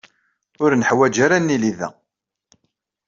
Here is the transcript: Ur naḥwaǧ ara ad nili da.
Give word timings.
Ur 0.63 0.71
naḥwaǧ 0.75 1.15
ara 1.25 1.35
ad 1.39 1.43
nili 1.45 1.71
da. 1.79 1.89